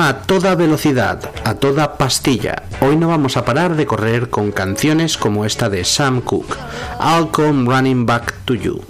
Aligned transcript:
A 0.00 0.22
toda 0.22 0.54
velocidad, 0.54 1.20
a 1.44 1.54
toda 1.54 1.98
pastilla. 1.98 2.62
Hoy 2.80 2.96
no 2.96 3.08
vamos 3.08 3.36
a 3.36 3.44
parar 3.44 3.76
de 3.76 3.84
correr 3.84 4.30
con 4.30 4.50
canciones 4.50 5.18
como 5.18 5.44
esta 5.44 5.68
de 5.68 5.84
Sam 5.84 6.22
Cooke, 6.22 6.56
I'll 6.98 7.30
Come 7.30 7.70
Running 7.70 8.06
Back 8.06 8.32
to 8.46 8.54
You. 8.54 8.80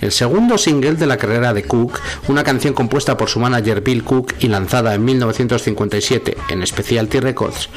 El 0.00 0.10
segundo 0.10 0.58
single 0.58 0.94
de 0.94 1.06
la 1.06 1.18
carrera 1.18 1.54
de 1.54 1.62
Cook, 1.62 2.00
una 2.26 2.42
canción 2.42 2.74
compuesta 2.74 3.16
por 3.16 3.28
su 3.28 3.38
manager 3.38 3.80
Bill 3.80 4.02
Cook 4.02 4.34
y 4.40 4.48
lanzada 4.48 4.94
en 4.94 5.04
1957 5.04 6.36
en 6.48 6.66
Specialty 6.66 7.20
Records, 7.20 7.68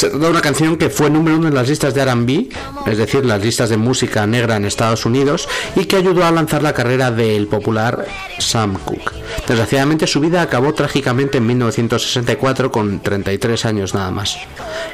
se 0.00 0.08
trata 0.08 0.24
de 0.24 0.30
una 0.30 0.40
canción 0.40 0.78
que 0.78 0.88
fue 0.88 1.10
número 1.10 1.36
uno 1.36 1.48
en 1.48 1.54
las 1.54 1.68
listas 1.68 1.92
de 1.92 2.02
RB, 2.02 2.48
es 2.86 2.96
decir, 2.96 3.26
las 3.26 3.42
listas 3.42 3.68
de 3.68 3.76
música 3.76 4.26
negra 4.26 4.56
en 4.56 4.64
Estados 4.64 5.04
Unidos, 5.04 5.46
y 5.76 5.84
que 5.84 5.96
ayudó 5.96 6.24
a 6.24 6.30
lanzar 6.30 6.62
la 6.62 6.72
carrera 6.72 7.10
del 7.10 7.46
popular 7.48 8.06
Sam 8.38 8.78
Cooke. 8.82 9.12
Desgraciadamente 9.46 10.06
su 10.06 10.20
vida 10.20 10.40
acabó 10.40 10.72
trágicamente 10.72 11.36
en 11.36 11.46
1964 11.48 12.72
con 12.72 13.00
33 13.00 13.66
años 13.66 13.92
nada 13.92 14.10
más. 14.10 14.38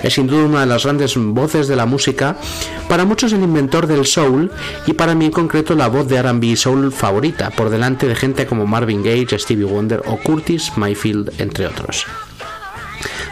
Es 0.03 0.15
sin 0.15 0.27
duda 0.27 0.45
una 0.45 0.61
de 0.63 0.67
las 0.67 0.83
grandes 0.83 1.15
voces 1.17 1.69
de 1.69 1.77
la 1.77 1.87
música, 1.87 2.37
para 2.89 3.05
muchos 3.05 3.33
el 3.33 3.45
inventor 3.45 3.87
del 3.87 4.07
soul 4.07 4.51
y 4.89 4.95
para 4.95 5.15
mí 5.15 5.27
en 5.27 5.31
concreto 5.31 5.77
la 5.77 5.87
voz 5.87 6.09
de 6.09 6.21
RB 6.21 6.43
y 6.43 6.57
soul 6.57 6.91
favorita, 6.91 7.51
por 7.51 7.71
delante 7.71 8.09
de 8.09 8.17
gente 8.17 8.47
como 8.47 8.67
Marvin 8.67 9.05
Gaye, 9.05 9.39
Stevie 9.39 9.67
Wonder 9.67 10.03
o 10.07 10.17
Curtis 10.17 10.73
Mayfield, 10.77 11.33
entre 11.39 11.69
otros. 11.69 12.07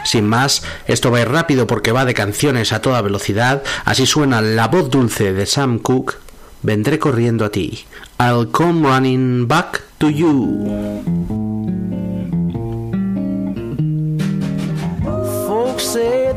Sin 0.05 0.25
más, 0.25 0.63
esto 0.87 1.11
va 1.11 1.25
rápido 1.25 1.67
porque 1.67 1.91
va 1.91 2.05
de 2.05 2.13
canciones 2.13 2.71
a 2.71 2.81
toda 2.81 3.01
velocidad, 3.01 3.61
así 3.83 4.05
suena 4.05 4.41
la 4.41 4.69
voz 4.69 4.89
dulce 4.89 5.33
de 5.33 5.45
Sam 5.45 5.79
Cooke, 5.79 6.15
Vendré 6.65 6.97
corriendo 6.97 7.45
a 7.45 7.49
ti. 7.49 7.85
I'll 8.19 8.47
come 8.51 8.87
running 8.87 9.47
back 9.47 9.83
to 9.99 10.09
you. 10.09 11.05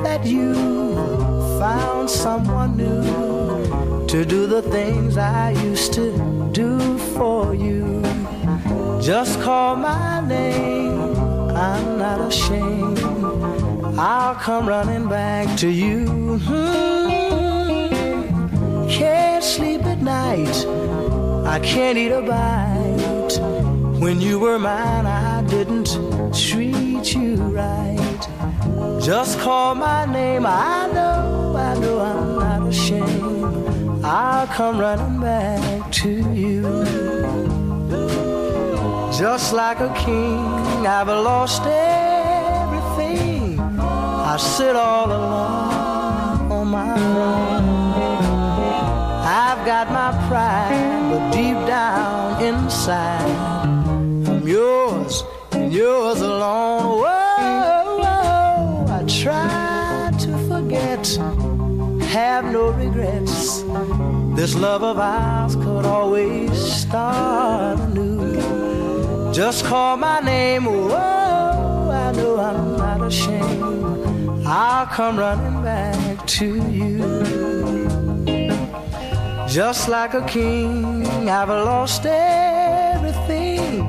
That 0.02 0.24
you 0.24 0.54
found 1.58 2.08
someone 2.08 2.76
new 2.76 4.06
to 4.06 4.24
do 4.24 4.46
the 4.46 4.62
things 4.62 5.16
I 5.16 5.50
used 5.64 5.92
to 5.94 6.12
do 6.52 6.98
for 7.16 7.54
you. 7.54 8.02
Just 9.00 9.40
call 9.40 9.74
my 9.76 10.20
name, 10.20 11.14
I'm 11.58 11.98
not 11.98 12.20
ashamed. 12.20 13.00
I'll 13.98 14.36
come 14.36 14.68
running 14.68 15.08
back 15.08 15.58
to 15.58 15.68
you. 15.68 16.38
Hmm. 16.44 17.08
Can't 18.88 19.42
sleep 19.42 19.84
at 19.84 19.98
night, 19.98 20.56
I 21.46 21.58
can't 21.58 21.98
eat 21.98 22.12
a 22.12 22.22
bite. 22.22 23.40
When 24.00 24.20
you 24.20 24.38
were 24.38 24.60
mine, 24.60 25.06
I 25.06 25.42
didn't 25.48 25.88
treat 26.32 27.12
you 27.14 27.34
right. 27.36 28.28
Just 29.02 29.40
call 29.40 29.74
my 29.74 30.04
name, 30.06 30.46
I 30.46 30.88
know, 30.94 31.56
I 31.56 31.74
know 31.80 31.98
I'm 31.98 32.36
not 32.38 32.68
ashamed. 32.68 34.04
I'll 34.04 34.46
come 34.46 34.78
running 34.78 35.20
back 35.20 35.90
to 35.92 36.32
you. 36.32 37.47
Just 39.18 39.52
like 39.52 39.80
a 39.80 39.92
king, 39.94 40.86
I've 40.86 41.08
lost 41.08 41.62
everything. 41.66 43.58
I 43.80 44.36
sit 44.36 44.76
all 44.76 45.06
alone 45.06 46.52
on 46.52 46.68
my 46.68 46.92
own. 46.92 47.64
I've 49.26 49.66
got 49.66 49.90
my 49.90 50.12
pride, 50.28 51.10
but 51.10 51.32
deep 51.32 51.56
down 51.66 52.40
inside, 52.44 53.28
I'm 54.28 54.46
yours 54.46 55.24
and 55.50 55.72
yours 55.72 56.20
alone. 56.20 57.00
Whoa, 57.02 57.98
whoa, 57.98 58.86
I 58.88 59.02
try 59.08 60.12
to 60.16 60.38
forget, 60.46 61.04
have 62.06 62.44
no 62.44 62.70
regrets. 62.70 63.64
This 64.36 64.54
love 64.54 64.84
of 64.84 64.96
ours 64.96 65.56
could 65.56 65.84
always 65.84 66.52
start. 66.56 67.87
Just 69.38 69.64
call 69.66 69.96
my 69.96 70.18
name, 70.18 70.64
whoa, 70.64 71.90
I 71.92 72.10
know 72.10 72.40
I'm 72.40 72.76
not 72.76 73.06
ashamed. 73.06 74.44
I'll 74.44 74.86
come 74.86 75.16
running 75.16 75.62
back 75.62 76.26
to 76.38 76.56
you. 76.68 76.98
Just 79.46 79.88
like 79.88 80.14
a 80.14 80.26
king, 80.26 81.30
I've 81.30 81.50
lost 81.50 82.04
everything. 82.04 83.84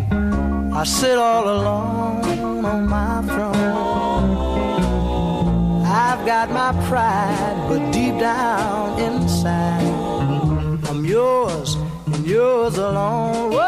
I 0.72 0.84
sit 0.84 1.18
all 1.18 1.50
alone 1.50 2.64
on 2.64 2.88
my 2.88 3.24
throne. 3.24 3.56
I've 5.84 6.24
got 6.28 6.52
my 6.52 6.74
pride, 6.88 7.66
but 7.68 7.92
deep 7.92 8.20
down 8.20 9.00
inside, 9.00 9.82
I'm 10.90 11.04
yours 11.06 11.76
and 12.06 12.24
yours 12.24 12.78
alone. 12.78 13.59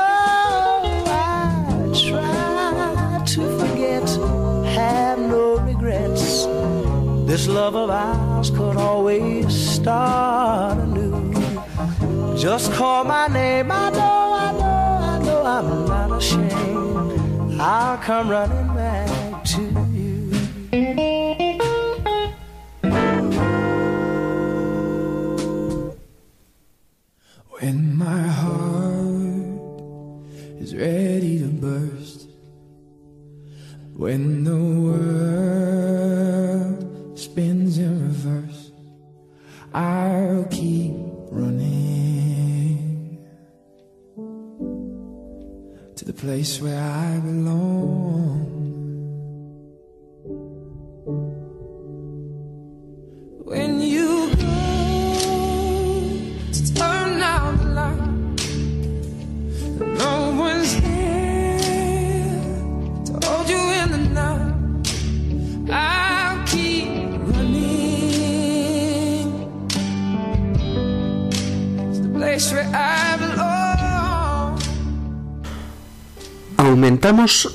This 7.32 7.48
love 7.48 7.78
of 7.78 7.90
ours 7.90 8.50
could 8.50 8.76
always 8.76 9.56
start 9.56 10.78
anew. 10.80 11.34
Just 12.38 12.74
call 12.74 13.06
my 13.06 13.28
name, 13.28 13.72
I 13.72 13.90
know, 13.90 14.34
I 14.36 14.52
know, 14.52 15.00
I 15.12 15.18
know 15.24 15.42
I'm 15.46 15.86
not 15.86 16.18
ashamed. 16.18 17.62
I'll 17.62 17.98
come 18.00 18.30
running 18.30 18.71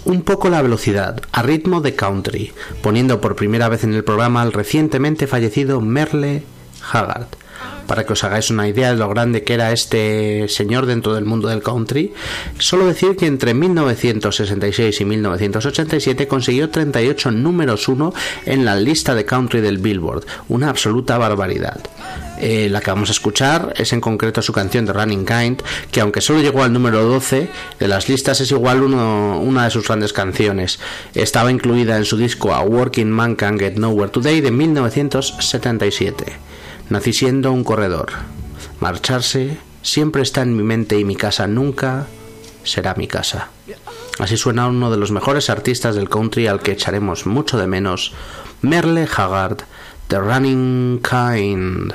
Un 0.05 0.20
poco 0.20 0.50
la 0.50 0.61
velocidad 0.61 1.23
a 1.32 1.43
ritmo 1.43 1.81
de 1.81 1.94
country, 1.94 2.53
poniendo 2.82 3.23
por 3.23 3.37
primera 3.37 3.70
vez 3.70 3.85
en 3.85 3.94
el 3.94 4.05
programa 4.05 4.43
al 4.43 4.53
recientemente 4.53 5.26
fallecido 5.26 5.81
Merle 5.81 6.43
Haggard. 6.93 7.29
Para 7.86 8.04
que 8.04 8.12
os 8.12 8.24
hagáis 8.24 8.50
una 8.50 8.68
idea 8.68 8.90
de 8.90 8.96
lo 8.96 9.08
grande 9.08 9.42
que 9.42 9.54
era 9.54 9.72
este 9.72 10.48
señor 10.48 10.86
dentro 10.86 11.14
del 11.14 11.24
mundo 11.24 11.48
del 11.48 11.62
country, 11.62 12.12
solo 12.58 12.86
decir 12.86 13.16
que 13.16 13.26
entre 13.26 13.54
1966 13.54 15.00
y 15.00 15.04
1987 15.04 16.28
consiguió 16.28 16.70
38 16.70 17.30
números 17.30 17.88
1 17.88 18.12
en 18.46 18.64
la 18.64 18.76
lista 18.76 19.14
de 19.14 19.24
country 19.24 19.60
del 19.60 19.78
Billboard, 19.78 20.24
una 20.48 20.68
absoluta 20.68 21.18
barbaridad. 21.18 21.80
Eh, 22.38 22.68
la 22.70 22.80
que 22.80 22.90
vamos 22.90 23.08
a 23.08 23.12
escuchar 23.12 23.72
es 23.76 23.92
en 23.92 24.00
concreto 24.00 24.42
su 24.42 24.52
canción 24.52 24.84
de 24.84 24.92
Running 24.92 25.24
Kind, 25.24 25.62
que 25.90 26.00
aunque 26.00 26.20
solo 26.20 26.40
llegó 26.40 26.62
al 26.62 26.72
número 26.72 27.02
12 27.04 27.48
de 27.78 27.88
las 27.88 28.08
listas 28.08 28.40
es 28.40 28.50
igual 28.50 28.82
una 28.82 29.64
de 29.64 29.70
sus 29.70 29.86
grandes 29.86 30.12
canciones. 30.12 30.78
Estaba 31.14 31.50
incluida 31.50 31.96
en 31.96 32.04
su 32.04 32.16
disco 32.16 32.52
A 32.52 32.62
Working 32.62 33.10
Man 33.10 33.36
Can 33.36 33.58
Get 33.58 33.76
Nowhere 33.76 34.10
Today 34.10 34.40
de 34.40 34.50
1977. 34.50 36.56
Nací 36.88 37.12
siendo 37.12 37.52
un 37.52 37.64
corredor. 37.64 38.12
Marcharse 38.80 39.58
siempre 39.82 40.22
está 40.22 40.42
en 40.42 40.56
mi 40.56 40.62
mente 40.62 40.98
y 40.98 41.04
mi 41.04 41.16
casa 41.16 41.46
nunca 41.46 42.06
será 42.64 42.94
mi 42.94 43.06
casa. 43.08 43.48
Así 44.18 44.36
suena 44.36 44.66
uno 44.68 44.90
de 44.90 44.96
los 44.96 45.10
mejores 45.10 45.50
artistas 45.50 45.94
del 45.94 46.08
country 46.08 46.46
al 46.46 46.60
que 46.60 46.72
echaremos 46.72 47.26
mucho 47.26 47.58
de 47.58 47.66
menos, 47.66 48.12
Merle 48.62 49.06
Haggard, 49.14 49.58
The 50.08 50.18
Running 50.18 51.02
Kind. 51.02 51.94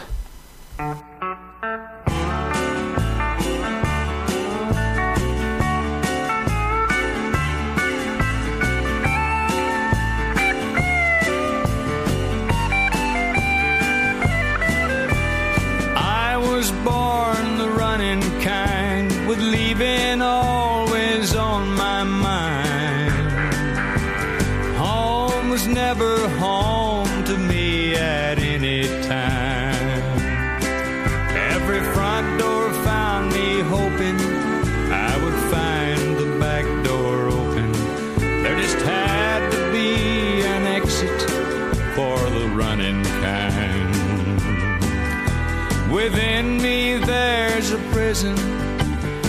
Within 45.92 46.58
me 46.62 46.98
there's 46.98 47.72
a 47.72 47.78
prison 47.92 48.36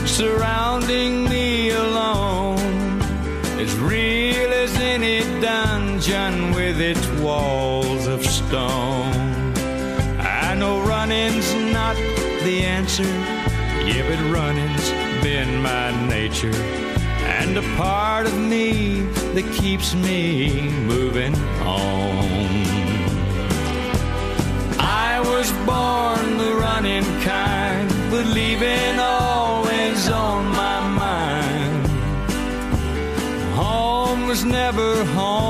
surrounding 0.07 1.29
me 1.29 1.71
alone. 1.71 2.59
As 3.61 3.77
real 3.79 4.51
as 4.53 4.73
any 4.77 5.21
dungeon 5.41 6.53
with 6.55 6.81
its 6.81 7.07
walls 7.21 8.07
of 8.07 8.25
stone. 8.25 9.01
Answer, 12.93 13.05
yeah, 13.87 14.07
but 14.07 14.19
running's 14.31 14.91
been 15.23 15.63
my 15.63 15.91
nature. 16.09 16.55
And 17.39 17.57
a 17.57 17.63
part 17.77 18.27
of 18.27 18.37
me 18.37 19.01
that 19.35 19.51
keeps 19.55 19.95
me 19.95 20.69
moving 20.87 21.35
on. 21.61 22.29
I 24.79 25.21
was 25.25 25.51
born 25.65 26.37
the 26.37 26.55
running 26.61 27.05
kind, 27.23 27.89
but 28.11 28.27
leaving 28.27 28.99
always 28.99 30.11
on 30.11 30.45
my 30.49 30.81
mind. 30.89 31.87
Home 33.55 34.27
was 34.27 34.45
never 34.45 35.05
home 35.17 35.42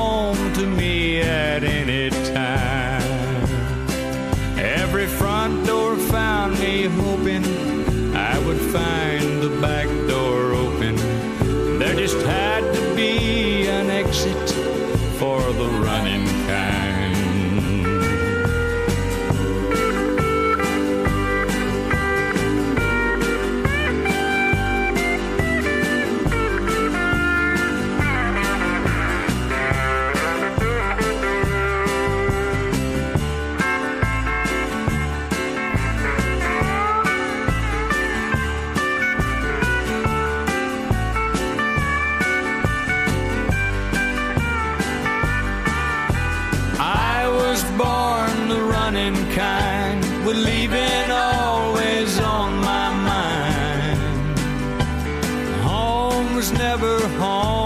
was 56.43 56.51
never 56.51 56.99
home 57.19 57.62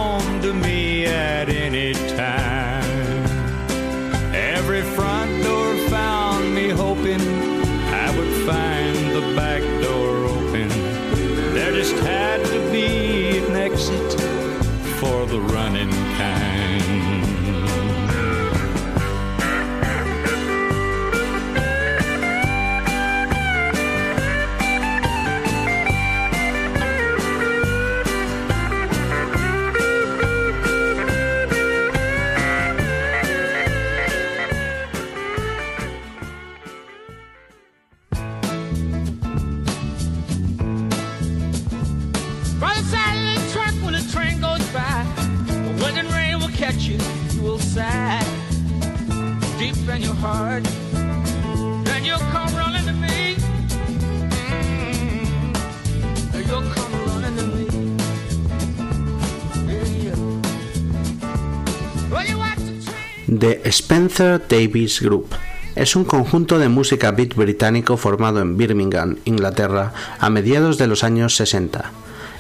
Spencer 63.68 64.42
Davis 64.48 65.02
Group. 65.02 65.28
Es 65.76 65.98
un 65.98 66.06
conjunto 66.06 66.58
de 66.58 66.70
música 66.70 67.12
beat 67.12 67.36
británico 67.36 67.98
formado 67.98 68.40
en 68.40 68.56
Birmingham, 68.56 69.18
Inglaterra, 69.26 69.94
a 70.20 70.30
mediados 70.30 70.78
de 70.78 70.88
los 70.88 71.04
años 71.04 71.36
60. 71.36 71.92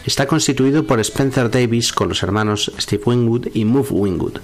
Está 0.06 0.26
constituido 0.26 0.88
por 0.88 1.02
Spencer 1.02 1.52
Davis 1.52 1.92
con 1.92 2.08
los 2.08 2.24
hermanos 2.24 2.72
Steve 2.80 3.04
Wingwood 3.06 3.48
y 3.54 3.66
Move 3.66 3.90
Wingwood, 3.90 4.38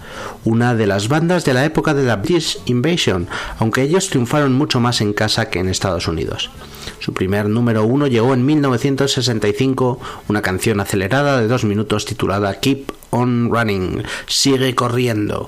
una 0.43 0.75
de 0.75 0.85
las 0.85 1.07
bandas 1.07 1.45
de 1.45 1.53
la 1.53 1.63
época 1.63 1.93
de 1.93 2.03
la 2.03 2.17
British 2.17 2.59
Invasion, 2.65 3.29
aunque 3.59 3.83
ellos 3.83 4.09
triunfaron 4.09 4.51
mucho 4.51 4.81
más 4.81 4.99
en 4.99 5.13
casa 5.13 5.49
que 5.49 5.59
en 5.59 5.69
Estados 5.69 6.09
Unidos. 6.09 6.49
Su 6.99 7.13
primer 7.13 7.47
número 7.47 7.85
uno 7.85 8.07
llegó 8.07 8.33
en 8.33 8.45
1965, 8.45 10.01
una 10.27 10.41
canción 10.41 10.81
acelerada 10.81 11.39
de 11.39 11.47
dos 11.47 11.63
minutos 11.63 12.03
titulada 12.03 12.59
Keep 12.59 12.91
on 13.11 13.49
Running, 13.49 14.03
sigue 14.27 14.75
corriendo. 14.75 15.47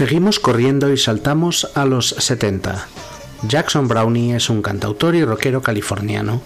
Seguimos 0.00 0.40
corriendo 0.40 0.90
y 0.90 0.96
saltamos 0.96 1.72
a 1.74 1.84
los 1.84 2.08
70. 2.08 2.88
Jackson 3.42 3.86
Brownie 3.86 4.34
es 4.34 4.48
un 4.48 4.62
cantautor 4.62 5.14
y 5.14 5.22
rockero 5.22 5.60
californiano 5.60 6.40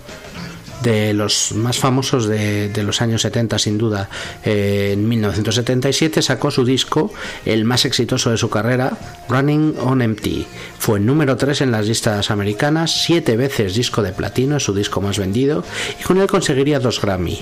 de 0.83 1.15
los 1.15 1.53
más 1.53 1.79
famosos 1.79 2.27
de, 2.27 2.73
los 2.83 3.01
años 3.01 3.23
70 3.23 3.61
sin 3.61 3.79
duda. 3.79 4.11
Eh, 4.45 4.91
en 4.95 5.09
1977 5.09 6.21
sacó 6.21 6.51
su 6.51 6.65
disco, 6.65 7.13
el 7.45 7.65
más 7.65 7.85
exitoso 7.85 8.33
de 8.33 8.39
su 8.39 8.51
carrera, 8.51 8.99
Running 9.29 9.77
on 9.79 10.03
Empty. 10.03 10.49
Fue 10.81 10.99
número 10.99 11.37
3 11.37 11.61
en 11.61 11.71
las 11.71 11.87
listas 11.87 12.33
americanas, 12.33 13.05
siete 13.05 13.37
veces 13.37 13.77
disco 13.77 14.03
de 14.03 14.11
platino, 14.11 14.59
su 14.59 14.75
disco 14.75 15.01
más 15.01 15.21
vendido, 15.21 15.63
y 16.01 16.03
con 16.03 16.19
él 16.21 16.27
conseguiría 16.27 16.81
dos 16.81 17.01
Grammy 17.01 17.41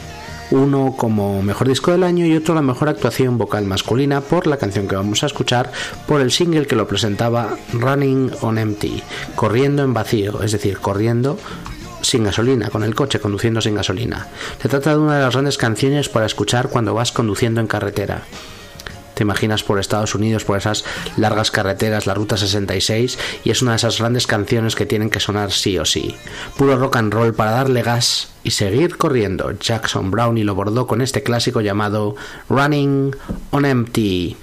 uno 0.52 0.94
como 0.96 1.42
mejor 1.42 1.68
disco 1.68 1.90
del 1.90 2.04
año 2.04 2.26
y 2.26 2.36
otro 2.36 2.54
la 2.54 2.62
mejor 2.62 2.88
actuación 2.88 3.38
vocal 3.38 3.64
masculina 3.64 4.20
por 4.20 4.46
la 4.46 4.58
canción 4.58 4.86
que 4.86 4.96
vamos 4.96 5.22
a 5.22 5.26
escuchar, 5.26 5.72
por 6.06 6.20
el 6.20 6.30
single 6.30 6.66
que 6.66 6.76
lo 6.76 6.86
presentaba 6.86 7.56
Running 7.72 8.30
on 8.42 8.58
Empty, 8.58 9.02
corriendo 9.34 9.82
en 9.82 9.94
vacío, 9.94 10.42
es 10.42 10.52
decir, 10.52 10.78
corriendo 10.78 11.38
sin 12.02 12.24
gasolina, 12.24 12.68
con 12.68 12.82
el 12.82 12.94
coche 12.94 13.20
conduciendo 13.20 13.60
sin 13.60 13.74
gasolina. 13.74 14.28
Se 14.60 14.68
trata 14.68 14.90
de 14.90 14.98
una 14.98 15.16
de 15.16 15.22
las 15.22 15.32
grandes 15.32 15.56
canciones 15.56 16.08
para 16.08 16.26
escuchar 16.26 16.68
cuando 16.68 16.94
vas 16.94 17.12
conduciendo 17.12 17.60
en 17.60 17.66
carretera. 17.66 18.22
Te 19.14 19.22
imaginas 19.22 19.62
por 19.62 19.78
Estados 19.78 20.14
Unidos, 20.14 20.44
por 20.44 20.58
esas 20.58 20.84
largas 21.16 21.50
carreteras, 21.50 22.06
la 22.06 22.14
Ruta 22.14 22.36
66, 22.36 23.18
y 23.44 23.50
es 23.50 23.62
una 23.62 23.72
de 23.72 23.76
esas 23.76 23.98
grandes 23.98 24.26
canciones 24.26 24.74
que 24.74 24.86
tienen 24.86 25.10
que 25.10 25.20
sonar 25.20 25.52
sí 25.52 25.78
o 25.78 25.84
sí. 25.84 26.14
Puro 26.56 26.76
rock 26.76 26.96
and 26.96 27.12
roll 27.12 27.34
para 27.34 27.52
darle 27.52 27.82
gas 27.82 28.30
y 28.42 28.50
seguir 28.50 28.96
corriendo. 28.96 29.52
Jackson 29.52 30.10
Brownie 30.10 30.44
lo 30.44 30.54
bordó 30.54 30.86
con 30.86 31.00
este 31.00 31.22
clásico 31.22 31.60
llamado 31.60 32.16
Running 32.48 33.14
on 33.50 33.64
Empty. 33.64 34.36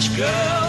Flash 0.00 0.16
Girl. 0.16 0.59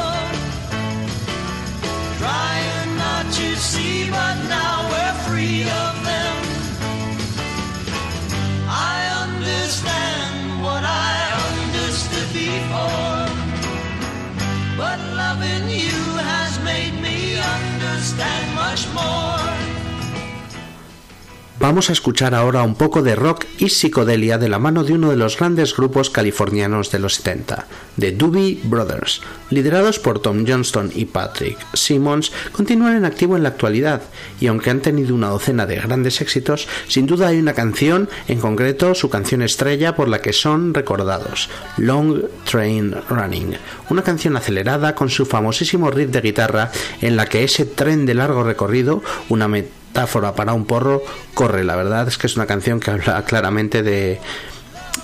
Vamos 21.62 21.92
a 21.92 21.94
escuchar 21.94 22.34
ahora 22.34 22.64
un 22.64 22.74
poco 22.74 23.04
de 23.04 23.16
rock 23.16 23.46
y 23.60 23.70
psicodelia 23.70 24.40
de 24.40 24.50
la 24.50 24.58
mano 24.58 24.84
de 24.84 24.94
uno 24.94 25.12
de 25.12 25.16
los 25.16 25.38
grandes 25.38 25.78
grupos 25.78 26.10
californianos 26.10 26.90
de 26.90 26.98
los 26.98 27.14
70, 27.16 27.68
The 28.00 28.14
Doobie 28.14 28.60
Brothers. 28.64 29.22
Liderados 29.52 30.00
por 30.00 30.18
Tom 30.18 30.44
Johnston 30.46 30.92
y 30.96 31.06
Patrick 31.06 31.60
Simmons, 31.74 32.32
continúan 32.52 32.96
en 32.96 33.06
activo 33.06 33.38
en 33.38 33.44
la 33.44 33.50
actualidad 33.50 34.02
y 34.40 34.48
aunque 34.48 34.72
han 34.72 34.82
tenido 34.82 35.14
una 35.14 35.28
docena 35.28 35.68
de 35.68 35.76
grandes 35.76 36.20
éxitos, 36.20 36.68
sin 36.88 37.06
duda 37.06 37.28
hay 37.28 37.38
una 37.38 37.54
canción, 37.54 38.10
en 38.28 38.40
concreto 38.40 38.96
su 38.96 39.12
canción 39.12 39.44
estrella 39.44 39.96
por 39.96 40.10
la 40.10 40.20
que 40.20 40.34
son 40.34 40.74
recordados, 40.74 41.48
Long 41.78 42.24
Train 42.44 42.96
Running, 43.08 43.56
una 43.92 44.02
canción 44.02 44.36
acelerada 44.36 44.96
con 44.96 45.12
su 45.12 45.28
famosísimo 45.28 45.92
riff 45.92 46.10
de 46.10 46.22
guitarra 46.22 46.72
en 47.02 47.16
la 47.16 47.28
que 47.28 47.44
ese 47.44 47.66
tren 47.66 48.08
de 48.08 48.16
largo 48.16 48.44
recorrido, 48.44 49.04
una 49.30 49.48
para 49.94 50.54
un 50.54 50.66
porro, 50.66 51.04
corre. 51.34 51.64
La 51.64 51.76
verdad 51.76 52.08
es 52.08 52.18
que 52.18 52.28
es 52.28 52.36
una 52.36 52.46
canción 52.46 52.80
que 52.80 52.92
habla 52.92 53.24
claramente 53.26 53.84
de, 53.84 54.20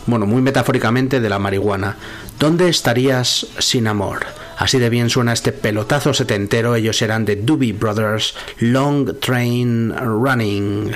bueno, 0.05 0.25
muy 0.25 0.41
metafóricamente 0.41 1.19
de 1.19 1.29
la 1.29 1.39
marihuana. 1.39 1.97
¿Dónde 2.39 2.69
estarías 2.69 3.47
sin 3.59 3.87
amor? 3.87 4.25
Así 4.57 4.79
de 4.79 4.89
bien 4.89 5.09
suena 5.09 5.33
este 5.33 5.51
pelotazo 5.51 6.13
setentero. 6.13 6.75
Ellos 6.75 7.01
eran 7.01 7.25
de 7.25 7.35
Doobie 7.35 7.73
Brothers, 7.73 8.35
Long 8.59 9.19
Train 9.19 9.95
Running. 9.95 10.95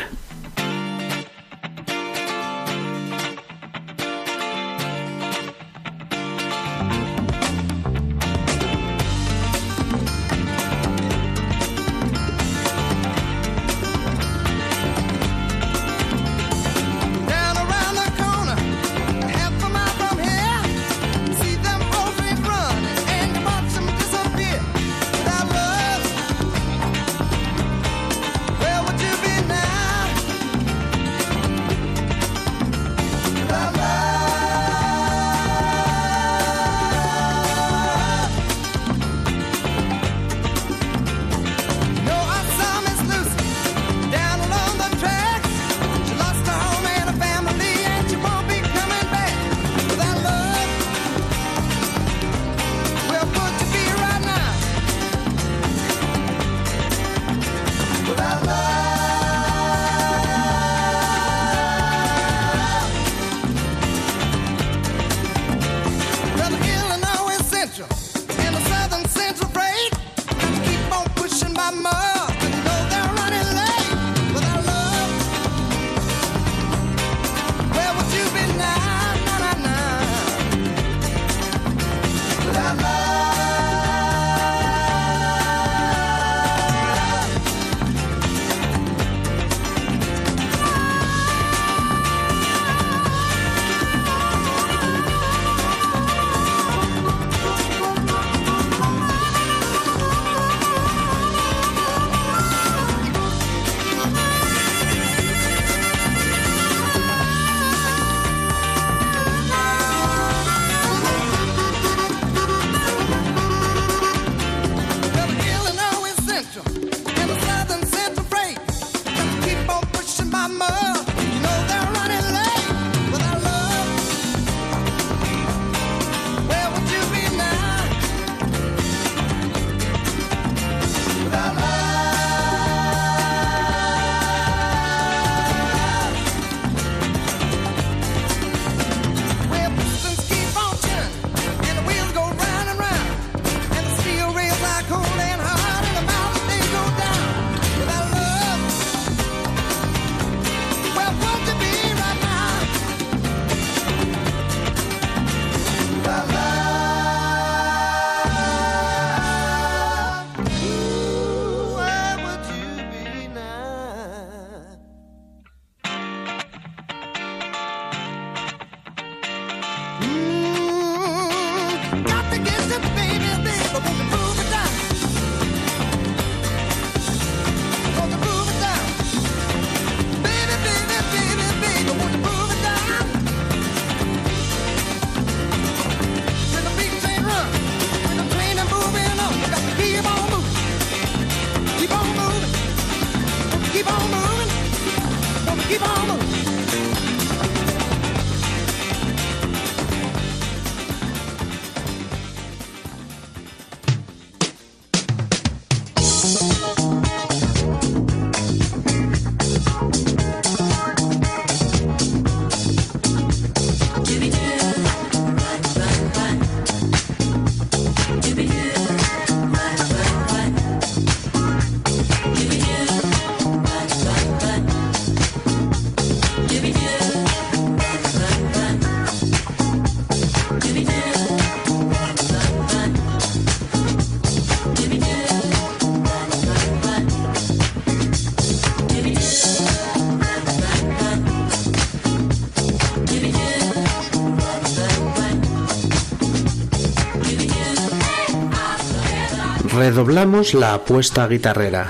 Redoblamos 249.74 250.54
la 250.54 250.74
apuesta 250.74 251.26
guitarrera. 251.30 251.88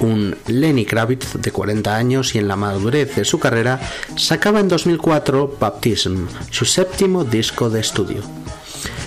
Un 0.00 0.36
Lenny 0.46 0.84
Kravitz 0.84 1.34
de 1.34 1.52
40 1.52 1.96
años 1.96 2.34
y 2.34 2.38
en 2.38 2.48
la 2.48 2.56
madurez 2.56 3.16
de 3.16 3.24
su 3.24 3.38
carrera 3.38 3.80
sacaba 4.14 4.60
en 4.60 4.68
2004 4.68 5.56
Baptism, 5.58 6.26
su 6.50 6.66
séptimo 6.66 7.24
disco 7.24 7.70
de 7.70 7.80
estudio. 7.80 8.22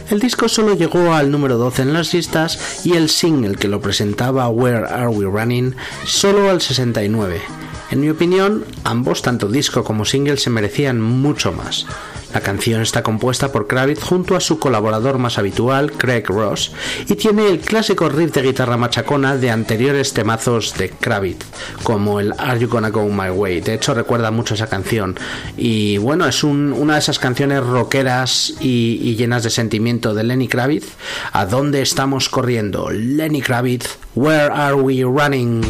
El 0.09 0.19
disco 0.19 0.49
solo 0.49 0.73
llegó 0.73 1.13
al 1.13 1.29
número 1.29 1.57
12 1.57 1.83
en 1.83 1.93
las 1.93 2.13
listas 2.15 2.81
y 2.83 2.93
el 2.93 3.09
single 3.09 3.55
que 3.55 3.67
lo 3.67 3.81
presentaba 3.81 4.49
Where 4.49 4.87
Are 4.87 5.09
We 5.09 5.25
Running 5.25 5.75
solo 6.03 6.49
al 6.49 6.59
69. 6.59 7.39
En 7.91 8.01
mi 8.01 8.09
opinión, 8.09 8.65
ambos, 8.83 9.21
tanto 9.21 9.47
disco 9.47 9.83
como 9.83 10.05
single, 10.05 10.37
se 10.37 10.49
merecían 10.49 10.99
mucho 10.99 11.51
más. 11.51 11.85
La 12.33 12.41
canción 12.41 12.81
está 12.81 13.03
compuesta 13.03 13.51
por 13.51 13.67
Kravitz 13.67 14.03
junto 14.03 14.35
a 14.35 14.39
su 14.41 14.59
colaborador 14.59 15.17
más 15.17 15.37
habitual, 15.37 15.91
Craig 15.93 16.23
Ross, 16.27 16.71
y 17.07 17.15
tiene 17.15 17.47
el 17.47 17.59
clásico 17.59 18.09
riff 18.09 18.33
de 18.33 18.41
guitarra 18.43 18.77
machacona 18.77 19.37
de 19.37 19.49
anteriores 19.49 20.13
temazos 20.13 20.73
de 20.77 20.89
Kravitz, 20.89 21.45
como 21.83 22.19
el 22.19 22.33
Are 22.37 22.59
You 22.59 22.67
Gonna 22.67 22.89
Go 22.89 23.05
My 23.07 23.29
Way. 23.29 23.61
De 23.61 23.73
hecho, 23.75 23.93
recuerda 23.93 24.29
mucho 24.29 24.53
esa 24.55 24.67
canción. 24.67 25.17
Y 25.55 25.97
bueno, 25.99 26.27
es 26.27 26.43
un- 26.43 26.73
una 26.73 26.93
de 26.93 26.99
esas 26.99 27.17
canciones 27.17 27.63
rockeras 27.63 28.53
y, 28.59 28.99
y 29.01 29.15
llenas 29.15 29.43
de 29.43 29.49
sentimiento 29.49 30.13
de 30.13 30.23
Lenny 30.25 30.47
Kravitz. 30.49 30.85
¿A 31.31 31.45
dónde 31.45 31.81
estamos 31.81 32.27
corriendo? 32.29 32.89
Lenny 32.91 33.41
Kravitz, 33.41 33.97
Where 34.15 34.51
Are 34.53 34.75
We 34.75 35.01
Running? 35.03 35.63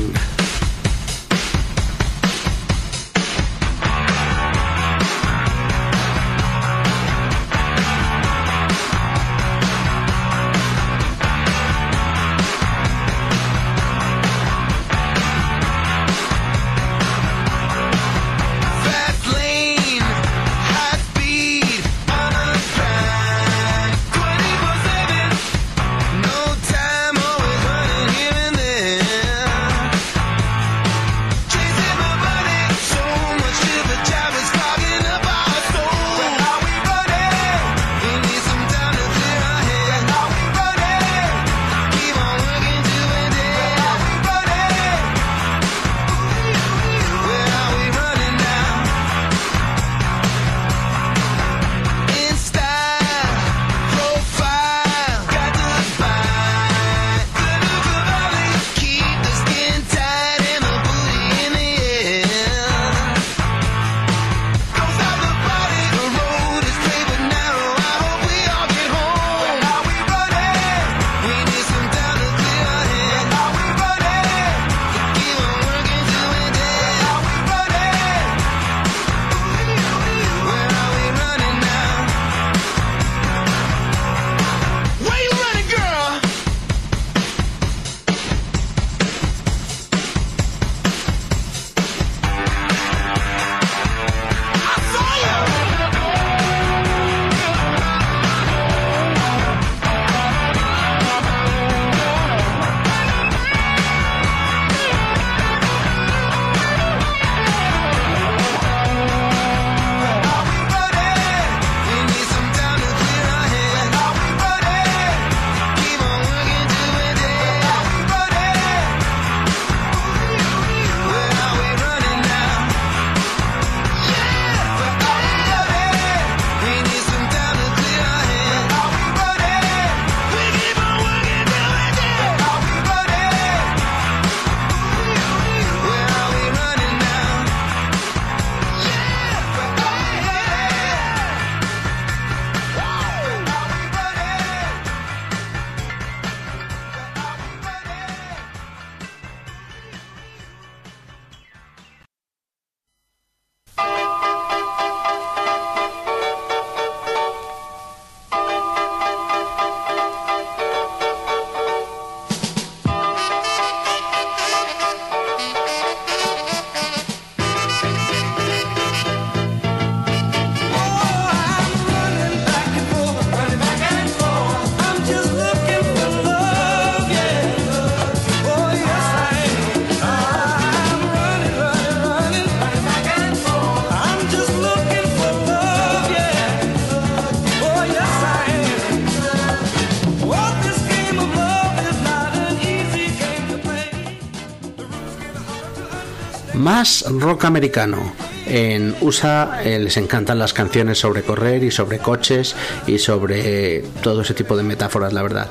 Rock 196.78 197.46
americano. 197.46 198.14
En 198.46 198.96
USA 199.02 199.62
eh, 199.64 199.80
les 199.80 199.98
encantan 199.98 200.38
las 200.38 200.54
canciones 200.54 201.00
sobre 201.00 201.24
correr 201.24 201.64
y 201.64 201.72
sobre 201.72 201.98
coches 201.98 202.56
y 202.86 203.00
sobre 203.00 203.80
todo 204.04 204.22
ese 204.22 204.36
tipo 204.36 204.56
de 204.56 204.62
metáforas, 204.62 205.12
la 205.12 205.24
verdad. 205.24 205.48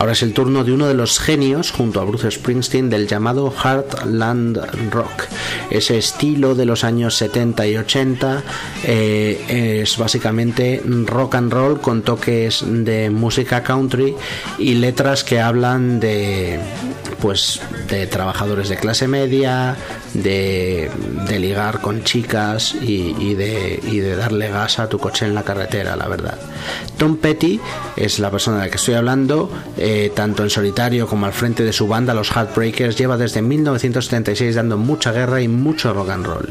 Ahora 0.00 0.12
es 0.12 0.22
el 0.24 0.34
turno 0.34 0.64
de 0.64 0.72
uno 0.72 0.88
de 0.88 0.94
los 0.94 1.20
genios, 1.20 1.70
junto 1.70 2.00
a 2.00 2.04
Bruce 2.04 2.28
Springsteen, 2.28 2.90
del 2.90 3.06
llamado 3.06 3.52
Heartland 3.52 4.90
Rock. 4.90 5.26
Ese 5.70 5.96
estilo 5.96 6.56
de 6.56 6.66
los 6.66 6.82
años 6.82 7.14
70 7.18 7.68
y 7.68 7.76
80 7.76 8.42
eh, 8.82 9.80
es 9.82 9.96
básicamente 9.96 10.82
rock 10.84 11.36
and 11.36 11.52
roll 11.52 11.80
con 11.80 12.02
toques 12.02 12.64
de 12.66 13.10
música 13.10 13.62
country 13.62 14.16
y 14.58 14.74
letras 14.74 15.22
que 15.22 15.40
hablan 15.40 16.00
de 16.00 16.58
pues 17.20 17.60
de 17.88 18.06
trabajadores 18.06 18.68
de 18.68 18.76
clase 18.76 19.08
media, 19.08 19.76
de, 20.14 20.90
ligar 21.38 21.80
con 21.80 22.04
chicas 22.04 22.74
y 22.80 23.34
de 23.34 24.16
darle 24.16 24.48
gas 24.48 24.78
a 24.78 24.88
tu 24.88 24.98
coche 24.98 25.26
en 25.26 25.34
la 25.34 25.42
carretera, 25.42 25.96
la 25.96 26.08
verdad. 26.08 26.38
Tom 26.96 27.16
Petty 27.16 27.60
es 27.96 28.18
la 28.18 28.30
persona 28.30 28.58
de 28.58 28.64
la 28.64 28.70
que 28.70 28.76
estoy 28.76 28.94
hablando, 28.94 29.50
eh, 29.76 30.12
tanto 30.14 30.42
en 30.42 30.50
solitario 30.50 31.06
como 31.06 31.26
al 31.26 31.32
frente 31.32 31.64
de 31.64 31.72
su 31.72 31.88
banda, 31.88 32.14
los 32.14 32.30
Heartbreakers, 32.30 32.96
lleva 32.96 33.16
desde 33.16 33.42
1976 33.42 34.54
dando 34.54 34.78
mucha 34.78 35.12
guerra 35.12 35.40
y 35.40 35.48
mucho 35.48 35.92
rock 35.92 36.10
and 36.10 36.26
roll. 36.26 36.48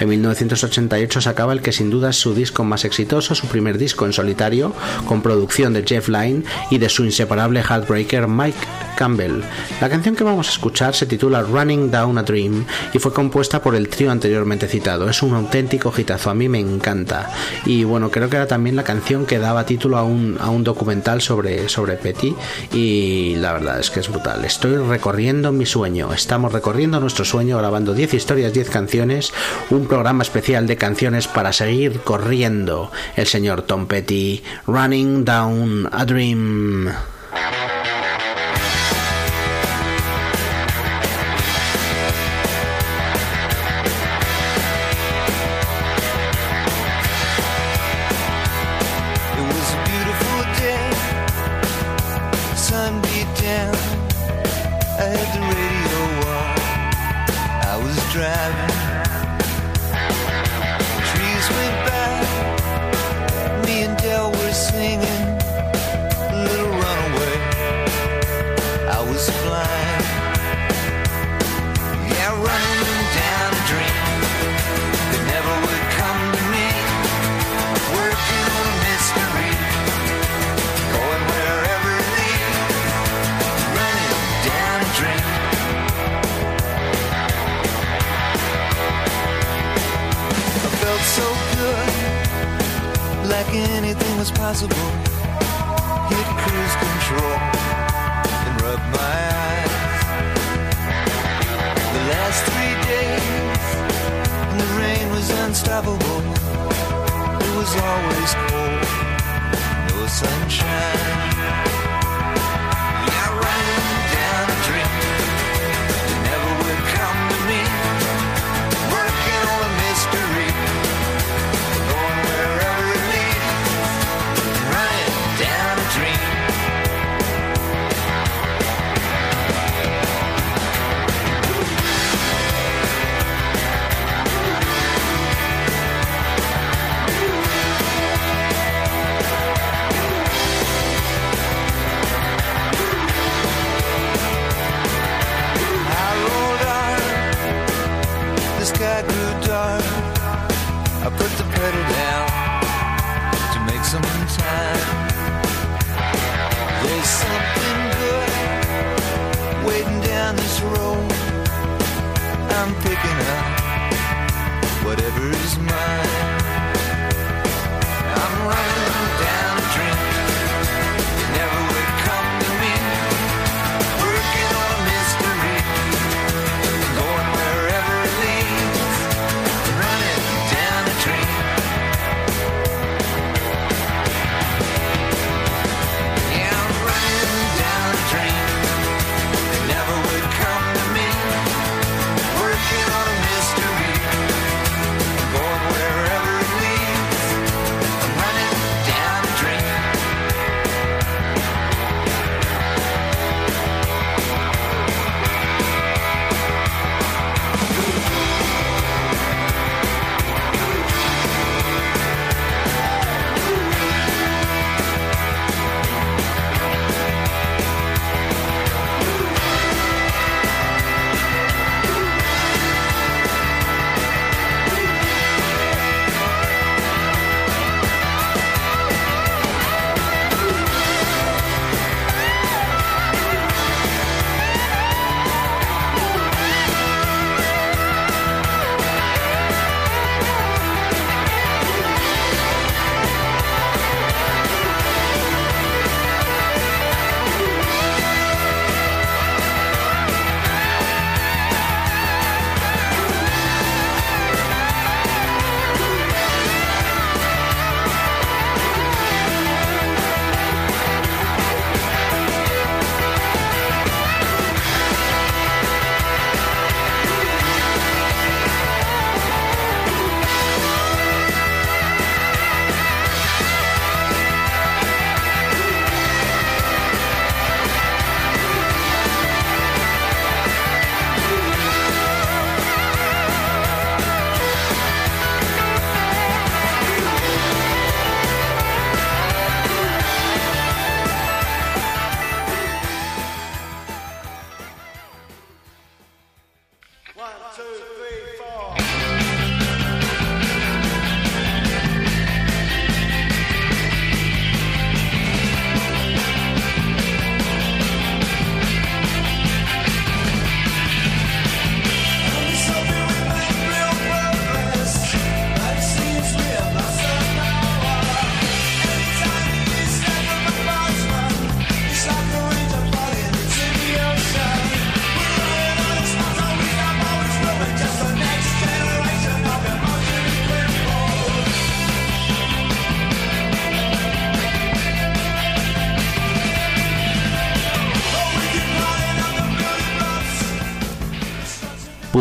En 0.00 0.08
1988 0.08 1.20
sacaba 1.20 1.52
el 1.52 1.60
que 1.60 1.72
sin 1.72 1.90
duda 1.90 2.10
es 2.10 2.16
su 2.16 2.34
disco 2.34 2.64
más 2.64 2.84
exitoso, 2.84 3.34
su 3.34 3.46
primer 3.46 3.78
disco 3.78 4.06
en 4.06 4.12
solitario, 4.12 4.72
con 5.06 5.22
producción 5.22 5.72
de 5.72 5.84
Jeff 5.86 6.08
Lynne 6.08 6.44
y 6.70 6.78
de 6.78 6.88
su 6.88 7.04
inseparable 7.04 7.62
Heartbreaker 7.62 8.28
Mike 8.28 8.58
Campbell. 8.96 9.42
La 9.80 9.88
canción 9.88 10.16
que 10.16 10.24
vamos 10.24 10.48
a 10.48 10.52
escuchar 10.52 10.94
se 10.94 11.06
titula 11.06 11.42
Running 11.42 11.90
Down 11.90 12.18
a 12.18 12.22
Dream 12.22 12.64
y 12.92 12.98
fue 13.02 13.12
compuesta 13.12 13.60
por 13.60 13.74
el 13.74 13.88
trío 13.88 14.12
anteriormente 14.12 14.68
citado. 14.68 15.10
Es 15.10 15.24
un 15.24 15.34
auténtico 15.34 15.92
hitazo, 15.96 16.30
a 16.30 16.34
mí 16.34 16.48
me 16.48 16.60
encanta. 16.60 17.32
Y 17.66 17.82
bueno, 17.82 18.12
creo 18.12 18.30
que 18.30 18.36
era 18.36 18.46
también 18.46 18.76
la 18.76 18.84
canción 18.84 19.26
que 19.26 19.40
daba 19.40 19.66
título 19.66 19.98
a 19.98 20.04
un, 20.04 20.38
a 20.40 20.50
un 20.50 20.62
documental 20.62 21.20
sobre, 21.20 21.68
sobre 21.68 21.96
Petty 21.96 22.32
y 22.72 23.34
la 23.38 23.54
verdad 23.54 23.80
es 23.80 23.90
que 23.90 23.98
es 23.98 24.08
brutal. 24.08 24.44
Estoy 24.44 24.76
recorriendo 24.76 25.50
mi 25.50 25.66
sueño, 25.66 26.14
estamos 26.14 26.52
recorriendo 26.52 27.00
nuestro 27.00 27.24
sueño 27.24 27.58
grabando 27.58 27.92
10 27.92 28.14
historias, 28.14 28.52
10 28.52 28.70
canciones, 28.70 29.32
un 29.70 29.88
programa 29.88 30.22
especial 30.22 30.68
de 30.68 30.76
canciones 30.76 31.26
para 31.26 31.52
seguir 31.52 32.02
corriendo. 32.02 32.92
El 33.16 33.26
señor 33.26 33.62
Tom 33.62 33.86
Petty, 33.86 34.44
Running 34.68 35.24
Down 35.24 35.88
a 35.90 36.04
Dream. 36.04 37.11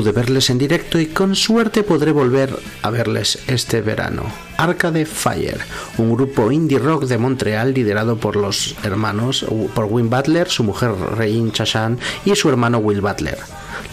Pude 0.02 0.14
verles 0.14 0.50
en 0.50 0.58
directo 0.58 0.98
y 0.98 1.06
con 1.06 1.36
suerte 1.36 1.84
podré 1.84 2.12
volver 2.12 2.58
a 2.82 2.90
verles 2.90 3.38
este 3.46 3.82
verano. 3.82 4.24
Arcade 4.58 5.06
Fire, 5.06 5.60
un 6.00 6.16
grupo 6.16 6.52
indie 6.52 6.80
rock 6.80 7.04
de 7.04 7.20
Montreal 7.20 7.76
liderado 7.76 8.18
por 8.18 8.36
los 8.36 8.76
hermanos, 8.84 9.46
por 9.76 9.86
Win 9.86 10.10
Butler, 10.10 10.50
su 10.50 10.64
mujer 10.64 10.94
Rain 11.16 11.52
Chachan 11.52 12.00
y 12.26 12.36
su 12.36 12.50
hermano 12.50 12.80
Will 12.80 13.00
Butler. 13.00 13.38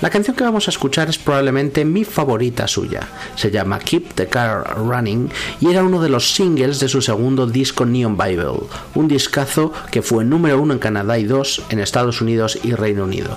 La 0.00 0.08
canción 0.08 0.34
que 0.34 0.44
vamos 0.44 0.66
a 0.66 0.70
escuchar 0.70 1.10
es 1.10 1.18
probablemente 1.18 1.84
mi 1.84 2.04
favorita 2.04 2.66
suya. 2.66 3.06
Se 3.34 3.50
llama 3.50 3.78
Keep 3.78 4.14
the 4.14 4.28
Car 4.28 4.78
Running 4.78 5.28
y 5.60 5.68
era 5.68 5.84
uno 5.84 6.00
de 6.00 6.08
los 6.08 6.32
singles 6.32 6.80
de 6.80 6.88
su 6.88 7.02
segundo 7.02 7.46
disco 7.46 7.84
Neon 7.84 8.16
Bible, 8.16 8.60
un 8.94 9.08
discazo 9.08 9.74
que 9.90 10.00
fue 10.00 10.24
número 10.24 10.58
uno 10.58 10.72
en 10.72 10.78
Canadá 10.78 11.18
y 11.18 11.24
dos 11.24 11.60
en 11.68 11.80
Estados 11.80 12.22
Unidos 12.22 12.58
y 12.62 12.72
Reino 12.72 13.04
Unido. 13.04 13.36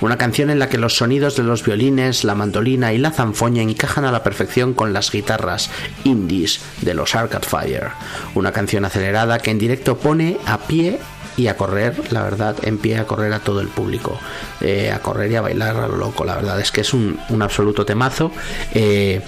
Una 0.00 0.18
canción 0.18 0.50
en 0.50 0.58
la 0.58 0.68
que 0.68 0.76
los 0.76 0.96
sonidos 0.96 1.36
de 1.36 1.42
los 1.42 1.64
violines, 1.64 2.22
la 2.22 2.34
mandolina 2.34 2.92
y 2.92 2.98
la 2.98 3.12
zanfoña 3.12 3.62
encajan 3.62 4.04
a 4.04 4.12
la 4.12 4.22
perfección 4.22 4.74
con 4.74 4.92
las 4.92 5.10
guitarras 5.10 5.70
indies 6.04 6.60
de 6.82 6.92
los 6.92 7.14
Arcade 7.14 7.46
Fire. 7.46 7.88
Una 8.34 8.52
canción 8.52 8.84
acelerada 8.84 9.38
que 9.38 9.50
en 9.50 9.58
directo 9.58 9.96
pone 9.96 10.36
a 10.44 10.58
pie 10.58 10.98
y 11.38 11.48
a 11.48 11.56
correr, 11.56 12.12
la 12.12 12.22
verdad, 12.22 12.56
en 12.62 12.78
pie 12.78 12.98
a 12.98 13.06
correr 13.06 13.32
a 13.32 13.40
todo 13.40 13.60
el 13.60 13.68
público, 13.68 14.18
eh, 14.60 14.90
a 14.90 15.00
correr 15.00 15.32
y 15.32 15.36
a 15.36 15.40
bailar 15.40 15.76
a 15.76 15.88
lo 15.88 15.96
loco, 15.96 16.24
la 16.24 16.36
verdad 16.36 16.60
es 16.60 16.72
que 16.72 16.82
es 16.82 16.92
un, 16.92 17.18
absoluto 17.40 17.84
temazo. 17.84 18.32
Eh, 18.74 19.22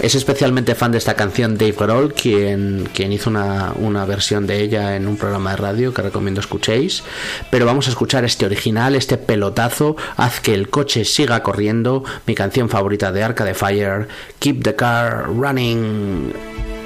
es 0.00 0.14
especialmente 0.14 0.74
fan 0.74 0.92
de 0.92 0.98
esta 0.98 1.14
canción 1.14 1.58
Dave 1.58 1.74
Grohl, 1.78 2.14
quien, 2.14 2.88
quien 2.94 3.12
hizo 3.12 3.30
una, 3.30 3.72
una, 3.76 4.04
versión 4.04 4.46
de 4.46 4.60
ella 4.60 4.96
en 4.96 5.08
un 5.08 5.16
programa 5.16 5.50
de 5.50 5.56
radio 5.56 5.92
que 5.92 6.02
recomiendo 6.02 6.40
escuchéis. 6.40 7.02
Pero 7.50 7.66
vamos 7.66 7.86
a 7.86 7.90
escuchar 7.90 8.24
este 8.24 8.46
original, 8.46 8.94
este 8.94 9.18
pelotazo, 9.18 9.96
Haz 10.16 10.40
que 10.40 10.54
el 10.54 10.68
coche 10.70 11.04
siga 11.04 11.42
corriendo, 11.42 12.04
mi 12.26 12.34
canción 12.34 12.68
favorita 12.68 13.12
de 13.12 13.22
Arca 13.22 13.44
de 13.44 13.54
Fire, 13.54 14.08
Keep 14.38 14.62
the 14.62 14.74
Car 14.76 15.26
Running. 15.28 16.77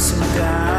sudah 0.00 0.69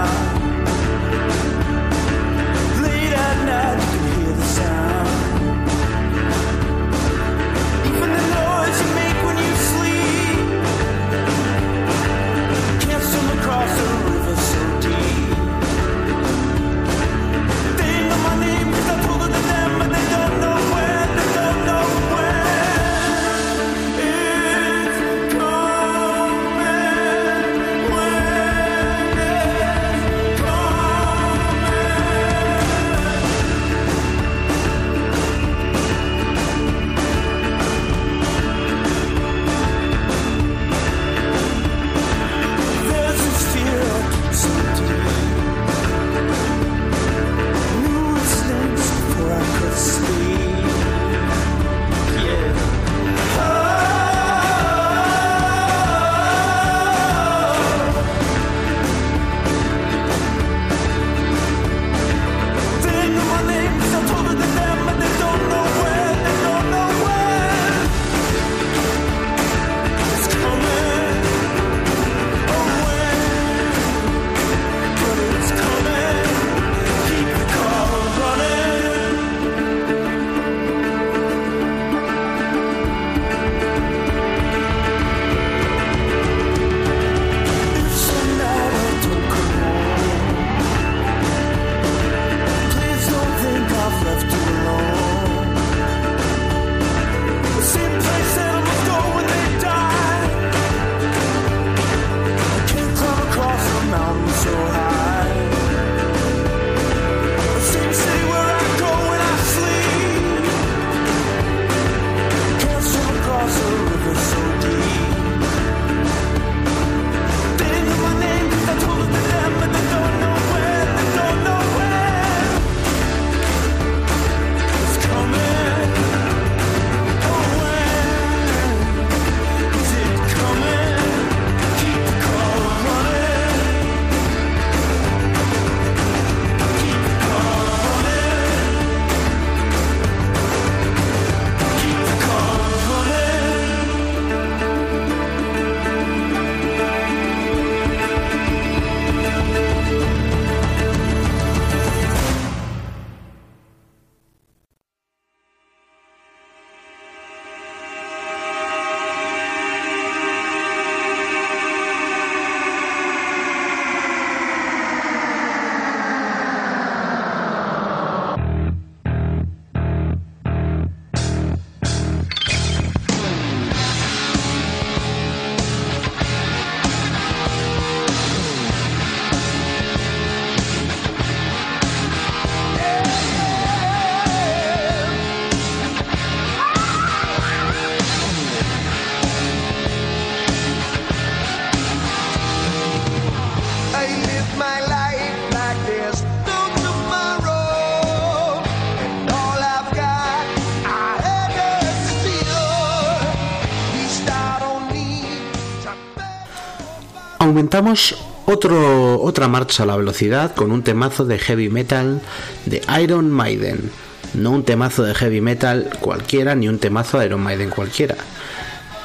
aumentamos 207.71 208.17
otro, 208.47 209.21
otra 209.21 209.47
marcha 209.47 209.83
a 209.83 209.85
la 209.85 209.95
velocidad 209.95 210.53
con 210.53 210.73
un 210.73 210.83
temazo 210.83 211.23
de 211.23 211.39
heavy 211.39 211.69
metal 211.69 212.19
de 212.65 212.81
Iron 213.01 213.31
Maiden. 213.31 213.89
No 214.33 214.51
un 214.51 214.65
temazo 214.65 215.03
de 215.03 215.15
heavy 215.15 215.39
metal 215.39 215.89
cualquiera, 216.01 216.53
ni 216.53 216.67
un 216.67 216.79
temazo 216.79 217.17
de 217.17 217.27
Iron 217.27 217.39
Maiden 217.39 217.69
cualquiera. 217.69 218.17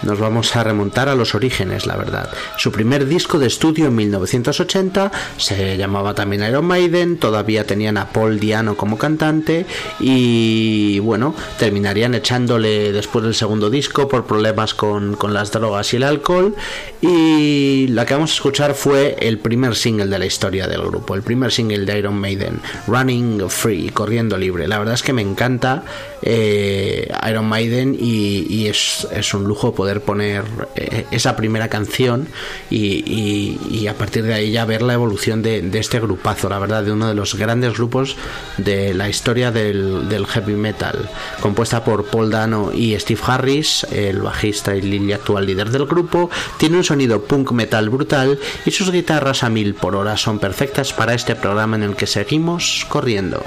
Nos 0.02 0.18
vamos 0.18 0.54
a 0.56 0.62
remontar 0.62 1.08
a 1.08 1.14
los 1.14 1.34
orígenes, 1.34 1.86
la 1.86 1.96
verdad. 1.96 2.30
Su 2.58 2.70
primer 2.70 3.06
disco 3.06 3.38
de 3.38 3.46
estudio 3.46 3.86
en 3.86 3.96
1980 3.96 5.10
se 5.36 5.76
llamaba 5.76 6.14
también 6.14 6.44
Iron 6.44 6.66
Maiden, 6.66 7.18
todavía 7.18 7.66
tenían 7.66 7.96
a 7.96 8.10
Paul 8.10 8.38
Diano 8.38 8.76
como 8.76 8.98
cantante 8.98 9.66
y 9.98 10.98
bueno, 11.00 11.34
terminarían 11.58 12.14
echándole 12.14 12.92
después 12.92 13.24
del 13.24 13.34
segundo 13.34 13.70
disco 13.70 14.08
por 14.08 14.26
problemas 14.26 14.74
con, 14.74 15.16
con 15.16 15.32
las 15.32 15.50
drogas 15.50 15.92
y 15.92 15.96
el 15.96 16.02
alcohol 16.04 16.54
y 17.00 17.86
la 17.88 18.06
que 18.06 18.14
vamos 18.14 18.32
a 18.32 18.34
escuchar 18.34 18.74
fue 18.74 19.16
el 19.20 19.38
primer 19.38 19.74
single 19.74 20.06
de 20.06 20.18
la 20.18 20.26
historia 20.26 20.66
del 20.66 20.82
grupo, 20.82 21.14
el 21.14 21.22
primer 21.22 21.52
single 21.52 21.84
de 21.84 21.98
Iron 21.98 22.18
Maiden, 22.18 22.60
Running 22.86 23.48
Free, 23.48 23.90
corriendo 23.90 24.36
libre. 24.36 24.68
La 24.68 24.78
verdad 24.78 24.94
es 24.94 25.02
que 25.02 25.12
me 25.12 25.22
encanta 25.22 25.84
eh, 26.22 27.10
Iron 27.28 27.46
Maiden 27.46 27.96
y, 27.98 28.66
es, 28.66 29.06
es 29.12 29.34
un 29.34 29.44
lujo 29.44 29.74
poner 29.94 30.44
eh, 30.74 31.06
esa 31.10 31.36
primera 31.36 31.68
canción 31.68 32.28
y, 32.70 33.58
y- 33.70 33.86
a 33.86 33.94
partir 33.94 34.24
de 34.24 34.34
ahí 34.34 34.50
ya 34.50 34.64
ver 34.64 34.82
la 34.82 34.94
evolución 34.94 35.42
de, 35.42 35.62
de 35.62 35.78
este 35.78 36.00
grupazo, 36.00 36.48
la 36.48 36.58
verdad, 36.58 36.82
de 36.82 36.90
uno 36.90 37.06
de 37.08 37.14
los 37.14 37.36
grandes 37.36 37.74
grupos 37.74 38.16
de 38.58 38.94
la 38.94 39.08
historia 39.08 39.52
del, 39.52 40.08
del 40.08 40.26
heavy 40.26 40.54
metal, 40.54 41.08
compuesta 41.40 41.84
por 41.84 42.06
Paul 42.06 42.30
Dano 42.30 42.72
y 42.74 42.98
Steve 42.98 43.20
Harris, 43.24 43.84
el 43.92 44.22
bajista 44.22 44.74
y 44.74 45.12
actual 45.12 45.46
líder 45.46 45.70
del 45.70 45.86
grupo, 45.86 46.30
tiene 46.58 46.78
un 46.78 46.84
sonido 46.84 47.22
punk 47.22 47.52
metal 47.52 47.88
brutal 47.90 48.38
y 48.64 48.70
sus 48.72 48.90
guitarras 48.90 49.44
a 49.44 49.50
mil 49.50 49.74
por 49.74 49.94
hora 49.94 50.16
son 50.16 50.38
perfectas 50.40 50.92
para 50.92 51.14
este 51.14 51.36
programa 51.36 51.76
en 51.76 51.84
el 51.84 51.94
que 51.96 52.06
seguimos 52.06 52.86
corriendo. 52.88 53.44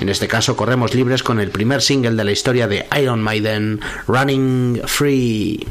En 0.00 0.08
este 0.08 0.26
caso 0.28 0.56
corremos 0.56 0.94
libres 0.94 1.22
con 1.22 1.38
el 1.38 1.50
primer 1.50 1.82
single 1.82 2.12
de 2.12 2.24
la 2.24 2.32
historia 2.32 2.66
de 2.66 2.86
Iron 2.98 3.20
Maiden, 3.22 3.80
Running 4.06 4.80
Free. 4.86 5.65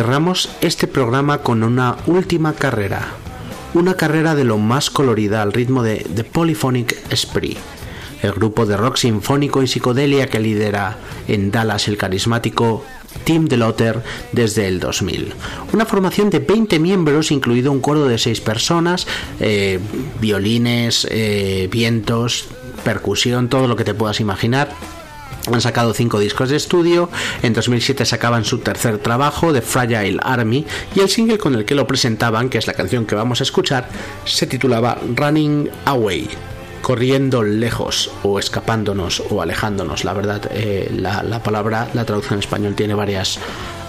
Cerramos 0.00 0.48
este 0.62 0.86
programa 0.86 1.42
con 1.42 1.62
una 1.62 1.98
última 2.06 2.54
carrera. 2.54 3.08
Una 3.74 3.98
carrera 3.98 4.34
de 4.34 4.44
lo 4.44 4.56
más 4.56 4.88
colorida 4.88 5.42
al 5.42 5.52
ritmo 5.52 5.82
de 5.82 6.06
The 6.14 6.24
Polyphonic 6.24 6.96
Spree, 7.14 7.58
el 8.22 8.32
grupo 8.32 8.64
de 8.64 8.78
rock 8.78 8.96
sinfónico 8.96 9.62
y 9.62 9.66
psicodelia 9.66 10.26
que 10.28 10.40
lidera 10.40 10.96
en 11.28 11.50
Dallas 11.50 11.86
el 11.86 11.98
carismático 11.98 12.82
Tim 13.24 13.44
DeLotter 13.44 14.02
desde 14.32 14.68
el 14.68 14.80
2000. 14.80 15.34
Una 15.74 15.84
formación 15.84 16.30
de 16.30 16.38
20 16.38 16.78
miembros, 16.78 17.30
incluido 17.30 17.70
un 17.70 17.82
coro 17.82 18.06
de 18.06 18.16
6 18.16 18.40
personas, 18.40 19.06
eh, 19.38 19.80
violines, 20.18 21.06
eh, 21.10 21.68
vientos, 21.70 22.46
percusión, 22.84 23.50
todo 23.50 23.68
lo 23.68 23.76
que 23.76 23.84
te 23.84 23.92
puedas 23.92 24.18
imaginar. 24.20 24.70
Han 25.46 25.60
sacado 25.60 25.94
cinco 25.94 26.18
discos 26.18 26.50
de 26.50 26.56
estudio, 26.56 27.08
en 27.42 27.52
2007 27.52 28.04
sacaban 28.04 28.44
su 28.44 28.58
tercer 28.58 28.98
trabajo, 28.98 29.52
The 29.52 29.62
Fragile 29.62 30.18
Army, 30.22 30.66
y 30.94 31.00
el 31.00 31.08
single 31.08 31.38
con 31.38 31.54
el 31.54 31.64
que 31.64 31.74
lo 31.74 31.86
presentaban, 31.86 32.48
que 32.48 32.58
es 32.58 32.66
la 32.66 32.74
canción 32.74 33.06
que 33.06 33.14
vamos 33.14 33.40
a 33.40 33.44
escuchar, 33.44 33.88
se 34.24 34.46
titulaba 34.46 34.98
Running 35.16 35.70
Away 35.86 36.28
corriendo 36.82 37.42
lejos 37.42 38.10
o 38.22 38.38
escapándonos 38.38 39.22
o 39.30 39.42
alejándonos. 39.42 40.04
La 40.04 40.14
verdad, 40.14 40.50
eh, 40.50 40.90
la, 40.96 41.22
la 41.22 41.42
palabra, 41.42 41.88
la 41.94 42.04
traducción 42.04 42.34
en 42.34 42.40
español 42.40 42.74
tiene 42.74 42.94
varias 42.94 43.38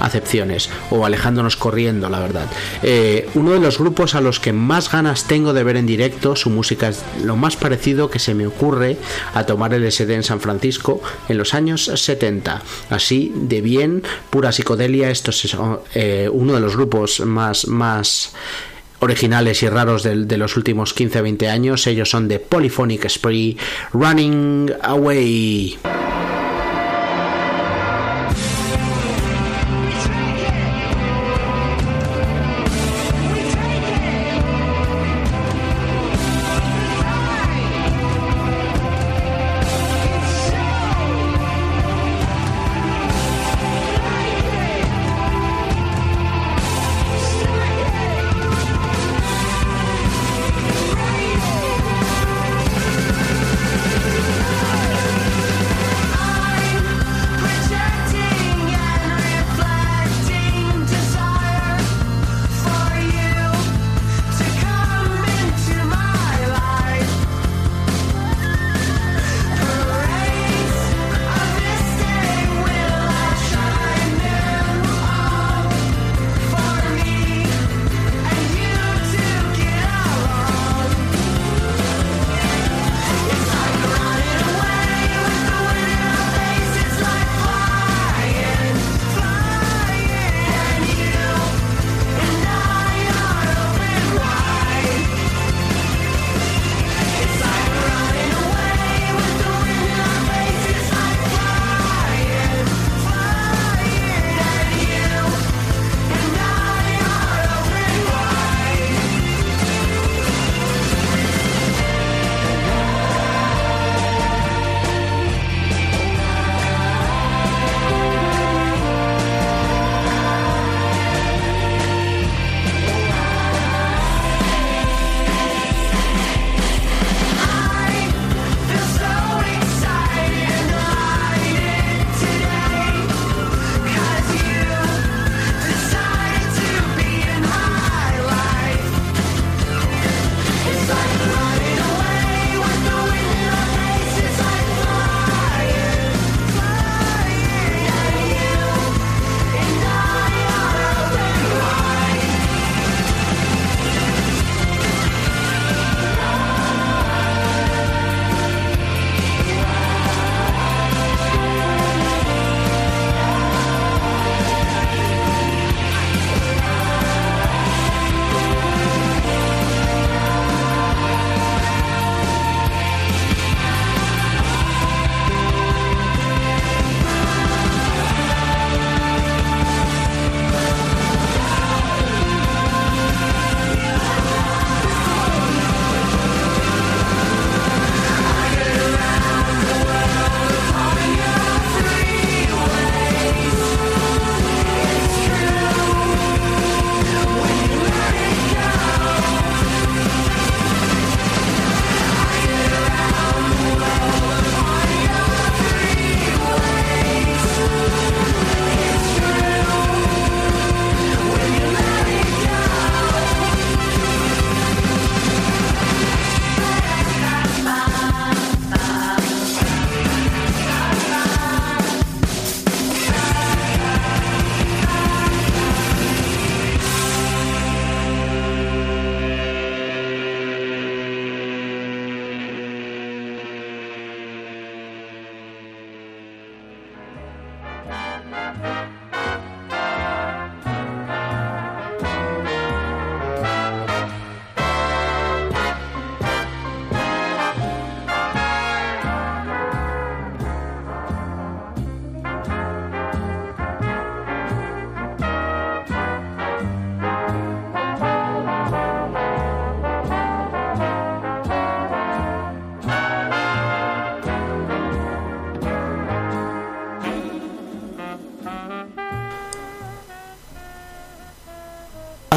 acepciones 0.01 0.69
o 0.89 1.05
alejándonos 1.05 1.55
corriendo, 1.55 2.09
la 2.09 2.19
verdad. 2.19 2.47
Eh, 2.83 3.29
uno 3.35 3.51
de 3.51 3.59
los 3.59 3.77
grupos 3.77 4.15
a 4.15 4.21
los 4.21 4.39
que 4.39 4.53
más 4.53 4.91
ganas 4.91 5.25
tengo 5.25 5.53
de 5.53 5.63
ver 5.63 5.77
en 5.77 5.85
directo, 5.85 6.35
su 6.35 6.49
música 6.49 6.89
es 6.89 7.03
lo 7.23 7.35
más 7.35 7.55
parecido 7.55 8.09
que 8.09 8.19
se 8.19 8.33
me 8.33 8.47
ocurre 8.47 8.97
a 9.33 9.45
tomar 9.45 9.73
el 9.73 9.89
SD 9.89 10.15
en 10.15 10.23
San 10.23 10.39
Francisco 10.39 11.01
en 11.29 11.37
los 11.37 11.53
años 11.53 11.85
70. 11.85 12.61
Así 12.89 13.31
de 13.35 13.61
bien, 13.61 14.03
pura 14.29 14.51
psicodelia, 14.51 15.09
esto 15.09 15.31
es 15.31 15.55
eh, 15.93 16.29
uno 16.31 16.53
de 16.53 16.59
los 16.59 16.75
grupos 16.75 17.21
más, 17.21 17.67
más 17.67 18.33
originales 18.99 19.63
y 19.63 19.69
raros 19.69 20.03
de, 20.03 20.25
de 20.25 20.37
los 20.37 20.57
últimos 20.57 20.95
15-20 20.95 21.49
años. 21.49 21.87
Ellos 21.87 22.09
son 22.09 22.27
de 22.27 22.39
Polyphonic 22.39 23.07
Spree, 23.09 23.57
Running 23.93 24.73
Away. 24.81 25.77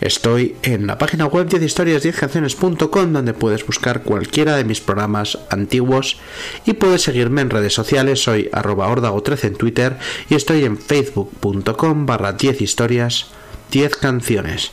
Estoy 0.00 0.56
en 0.62 0.86
la 0.86 0.96
página 0.96 1.26
web 1.26 1.48
de 1.48 1.64
historias10canciones.com 1.64 3.12
donde 3.12 3.34
puedes 3.34 3.66
buscar 3.66 4.02
cualquiera 4.02 4.56
de 4.56 4.64
mis 4.64 4.80
programas 4.80 5.38
antiguos 5.50 6.18
y 6.64 6.74
puedes 6.74 7.02
seguirme 7.02 7.40
en 7.40 7.50
redes 7.50 7.74
sociales, 7.74 8.22
soy 8.22 8.48
arroba 8.52 8.88
ordago13 8.88 9.44
en 9.44 9.54
Twitter 9.56 9.98
y 10.30 10.36
estoy 10.36 10.64
en 10.64 10.78
facebook.com 10.78 12.06
barra 12.06 12.32
10 12.32 12.60
historias 12.60 13.32
10 13.70 13.96
canciones. 13.96 14.72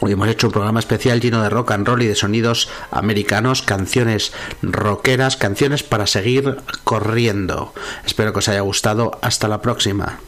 Hoy 0.00 0.12
hemos 0.12 0.26
hecho 0.28 0.48
un 0.48 0.52
programa 0.52 0.80
especial 0.80 1.20
lleno 1.20 1.42
de 1.42 1.48
rock 1.48 1.70
and 1.70 1.86
roll 1.86 2.02
y 2.02 2.06
de 2.06 2.16
sonidos 2.16 2.68
americanos, 2.90 3.62
canciones 3.62 4.32
rockeras, 4.60 5.36
canciones 5.36 5.84
para 5.84 6.08
seguir 6.08 6.56
corriendo. 6.82 7.72
Espero 8.04 8.32
que 8.32 8.40
os 8.40 8.48
haya 8.48 8.62
gustado. 8.62 9.20
Hasta 9.22 9.46
la 9.46 9.62
próxima. 9.62 10.18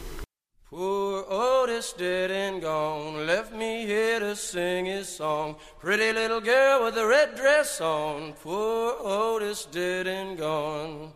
Otis 1.75 1.91
dead 1.91 2.31
and 2.31 2.61
gone, 2.61 3.27
left 3.27 3.51
me 3.51 3.85
here 3.85 4.17
to 4.21 4.33
sing 4.33 4.85
his 4.85 5.09
song. 5.09 5.57
Pretty 5.77 6.13
little 6.13 6.39
girl 6.39 6.85
with 6.85 6.97
a 6.97 7.05
red 7.05 7.35
dress 7.35 7.81
on. 7.81 8.31
Poor 8.41 8.95
Otis 9.01 9.65
dead 9.65 10.07
and 10.07 10.37
gone. 10.37 11.11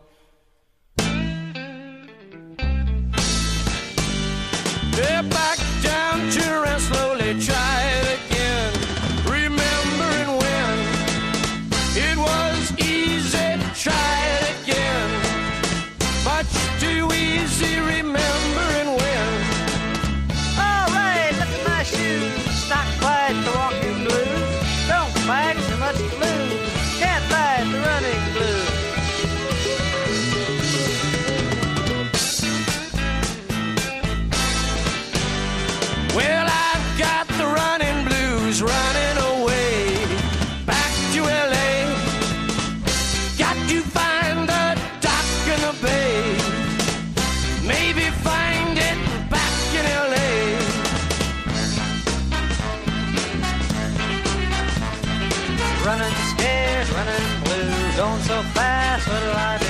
Yeah, 4.98 5.22
back 5.22 5.58
down 5.82 6.30
to 6.30 6.60
rest 6.62 6.88
slowly, 6.88 7.40
try 7.40 7.80
it 7.98 8.20
again. 8.20 8.72
Remembering 9.24 10.30
when 10.42 10.76
it 11.96 12.18
was 12.18 12.72
easy, 12.78 13.56
try 13.82 14.19
I. 59.22 59.69